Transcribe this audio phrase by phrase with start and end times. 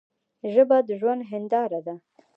[0.53, 1.95] ژبه د ژوند هنداره ده.